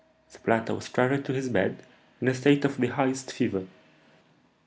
[0.33, 1.85] The planter was carried to his bed
[2.21, 3.67] in a state of the highest fever.